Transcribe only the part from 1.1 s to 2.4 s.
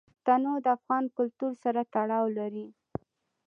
کلتور سره تړاو